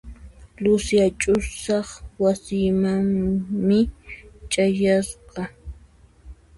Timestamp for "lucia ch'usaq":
0.63-1.87